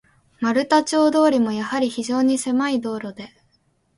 [0.39, 3.29] 丸太町通も、やはり非常にせまい道路で、